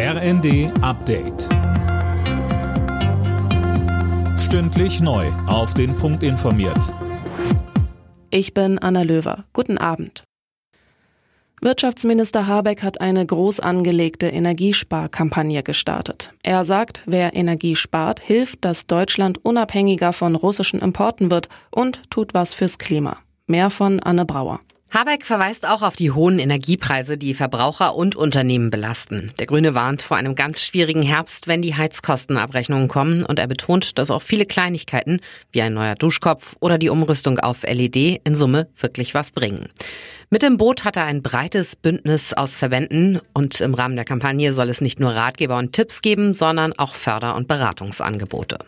RND 0.00 0.70
Update. 0.80 1.48
Stündlich 4.38 5.00
neu. 5.00 5.26
Auf 5.48 5.74
den 5.74 5.96
Punkt 5.96 6.22
informiert. 6.22 6.94
Ich 8.30 8.54
bin 8.54 8.78
Anna 8.78 9.02
Löwer. 9.02 9.46
Guten 9.52 9.76
Abend. 9.76 10.22
Wirtschaftsminister 11.60 12.46
Habeck 12.46 12.84
hat 12.84 13.00
eine 13.00 13.26
groß 13.26 13.58
angelegte 13.58 14.28
Energiesparkampagne 14.28 15.64
gestartet. 15.64 16.30
Er 16.44 16.64
sagt, 16.64 17.02
wer 17.04 17.34
Energie 17.34 17.74
spart, 17.74 18.20
hilft, 18.20 18.64
dass 18.64 18.86
Deutschland 18.86 19.44
unabhängiger 19.44 20.12
von 20.12 20.36
russischen 20.36 20.80
Importen 20.80 21.32
wird 21.32 21.48
und 21.72 22.08
tut 22.08 22.34
was 22.34 22.54
fürs 22.54 22.78
Klima. 22.78 23.16
Mehr 23.48 23.68
von 23.70 23.98
Anne 23.98 24.24
Brauer. 24.24 24.60
Habeck 24.90 25.26
verweist 25.26 25.68
auch 25.68 25.82
auf 25.82 25.96
die 25.96 26.12
hohen 26.12 26.38
Energiepreise, 26.38 27.18
die 27.18 27.34
Verbraucher 27.34 27.94
und 27.94 28.16
Unternehmen 28.16 28.70
belasten. 28.70 29.32
Der 29.38 29.46
Grüne 29.46 29.74
warnt 29.74 30.00
vor 30.00 30.16
einem 30.16 30.34
ganz 30.34 30.62
schwierigen 30.62 31.02
Herbst, 31.02 31.46
wenn 31.46 31.60
die 31.60 31.74
Heizkostenabrechnungen 31.74 32.88
kommen 32.88 33.22
und 33.22 33.38
er 33.38 33.46
betont, 33.46 33.98
dass 33.98 34.10
auch 34.10 34.22
viele 34.22 34.46
Kleinigkeiten 34.46 35.20
wie 35.52 35.60
ein 35.60 35.74
neuer 35.74 35.94
Duschkopf 35.94 36.56
oder 36.60 36.78
die 36.78 36.88
Umrüstung 36.88 37.38
auf 37.38 37.64
LED 37.64 37.96
in 38.24 38.34
Summe 38.34 38.68
wirklich 38.78 39.12
was 39.12 39.30
bringen. 39.30 39.68
Mit 40.30 40.40
dem 40.40 40.56
Boot 40.56 40.84
hat 40.84 40.96
er 40.96 41.04
ein 41.04 41.22
breites 41.22 41.76
Bündnis 41.76 42.32
aus 42.32 42.56
Verbänden 42.56 43.20
und 43.34 43.60
im 43.60 43.74
Rahmen 43.74 43.96
der 43.96 44.06
Kampagne 44.06 44.54
soll 44.54 44.70
es 44.70 44.80
nicht 44.80 45.00
nur 45.00 45.10
Ratgeber 45.10 45.58
und 45.58 45.74
Tipps 45.74 46.00
geben, 46.00 46.32
sondern 46.32 46.72
auch 46.78 46.94
Förder- 46.94 47.36
und 47.36 47.46
Beratungsangebote. 47.46 48.58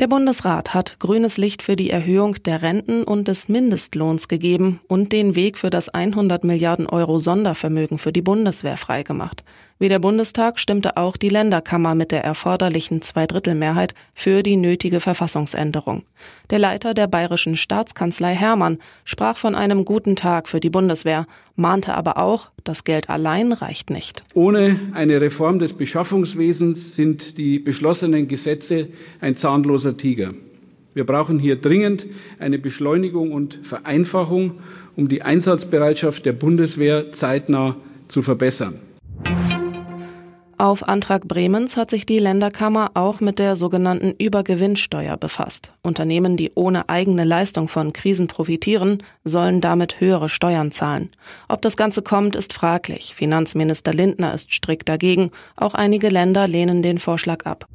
Der 0.00 0.08
Bundesrat 0.08 0.72
hat 0.72 0.98
grünes 0.98 1.36
Licht 1.36 1.62
für 1.62 1.76
die 1.76 1.90
Erhöhung 1.90 2.36
der 2.46 2.62
Renten 2.62 3.04
und 3.04 3.28
des 3.28 3.50
Mindestlohns 3.50 4.28
gegeben 4.28 4.80
und 4.88 5.12
den 5.12 5.36
Weg 5.36 5.58
für 5.58 5.68
das 5.68 5.90
100 5.90 6.42
Milliarden 6.42 6.86
Euro 6.86 7.18
Sondervermögen 7.18 7.98
für 7.98 8.10
die 8.10 8.22
Bundeswehr 8.22 8.78
freigemacht. 8.78 9.44
Wie 9.80 9.88
der 9.88 9.98
Bundestag 9.98 10.58
stimmte 10.58 10.98
auch 10.98 11.16
die 11.16 11.30
Länderkammer 11.30 11.94
mit 11.94 12.12
der 12.12 12.22
erforderlichen 12.22 13.00
Zweidrittelmehrheit 13.00 13.94
für 14.14 14.42
die 14.42 14.56
nötige 14.56 15.00
Verfassungsänderung. 15.00 16.02
Der 16.50 16.58
Leiter 16.58 16.92
der 16.92 17.06
bayerischen 17.06 17.56
Staatskanzlei 17.56 18.34
Hermann 18.34 18.76
sprach 19.06 19.38
von 19.38 19.54
einem 19.54 19.86
guten 19.86 20.16
Tag 20.16 20.48
für 20.48 20.60
die 20.60 20.68
Bundeswehr, 20.68 21.26
mahnte 21.56 21.94
aber 21.94 22.18
auch, 22.18 22.50
das 22.62 22.84
Geld 22.84 23.08
allein 23.08 23.52
reicht 23.52 23.88
nicht. 23.88 24.22
Ohne 24.34 24.78
eine 24.92 25.18
Reform 25.18 25.58
des 25.58 25.72
Beschaffungswesens 25.72 26.94
sind 26.94 27.38
die 27.38 27.58
beschlossenen 27.58 28.28
Gesetze 28.28 28.88
ein 29.22 29.34
zahnloser 29.34 29.89
Tiger. 29.96 30.34
Wir 30.94 31.06
brauchen 31.06 31.38
hier 31.38 31.56
dringend 31.56 32.06
eine 32.38 32.58
Beschleunigung 32.58 33.32
und 33.32 33.60
Vereinfachung, 33.62 34.58
um 34.96 35.08
die 35.08 35.22
Einsatzbereitschaft 35.22 36.26
der 36.26 36.32
Bundeswehr 36.32 37.12
zeitnah 37.12 37.76
zu 38.08 38.22
verbessern. 38.22 38.80
Auf 40.60 40.86
Antrag 40.86 41.26
Bremens 41.26 41.78
hat 41.78 41.90
sich 41.90 42.04
die 42.04 42.18
Länderkammer 42.18 42.90
auch 42.92 43.20
mit 43.20 43.38
der 43.38 43.56
sogenannten 43.56 44.12
Übergewinnsteuer 44.18 45.16
befasst. 45.16 45.72
Unternehmen, 45.80 46.36
die 46.36 46.52
ohne 46.54 46.90
eigene 46.90 47.24
Leistung 47.24 47.66
von 47.66 47.94
Krisen 47.94 48.26
profitieren, 48.26 49.02
sollen 49.24 49.62
damit 49.62 50.00
höhere 50.00 50.28
Steuern 50.28 50.70
zahlen. 50.70 51.08
Ob 51.48 51.62
das 51.62 51.78
Ganze 51.78 52.02
kommt, 52.02 52.36
ist 52.36 52.52
fraglich. 52.52 53.14
Finanzminister 53.14 53.94
Lindner 53.94 54.34
ist 54.34 54.52
strikt 54.52 54.90
dagegen. 54.90 55.30
Auch 55.56 55.72
einige 55.72 56.10
Länder 56.10 56.46
lehnen 56.46 56.82
den 56.82 56.98
Vorschlag 56.98 57.46
ab. 57.46 57.66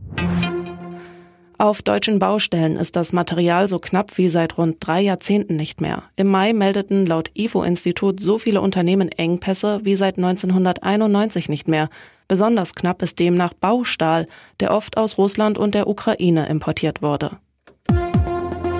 Auf 1.57 1.81
deutschen 1.81 2.19
Baustellen 2.19 2.75
ist 2.75 2.97
das 2.97 3.13
Material 3.13 3.69
so 3.69 3.79
knapp 3.79 4.17
wie 4.17 4.27
seit 4.27 4.57
rund 4.57 4.77
drei 4.79 4.99
Jahrzehnten 5.01 5.55
nicht 5.55 5.79
mehr. 5.79 6.03
Im 6.17 6.27
Mai 6.27 6.51
meldeten 6.51 7.05
laut 7.05 7.31
IFO-Institut 7.33 8.19
so 8.19 8.37
viele 8.37 8.59
Unternehmen 8.59 9.09
Engpässe 9.09 9.79
wie 9.83 9.95
seit 9.95 10.17
1991 10.17 11.47
nicht 11.47 11.69
mehr. 11.69 11.89
Besonders 12.27 12.75
knapp 12.75 13.01
ist 13.01 13.19
demnach 13.19 13.53
Baustahl, 13.53 14.27
der 14.59 14.71
oft 14.71 14.97
aus 14.97 15.17
Russland 15.17 15.57
und 15.57 15.75
der 15.75 15.87
Ukraine 15.87 16.47
importiert 16.47 17.01
wurde. 17.01 17.37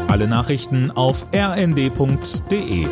Alle 0.07 0.27
Nachrichten 0.27 0.91
auf 0.91 1.25
rnd.de 1.33 2.87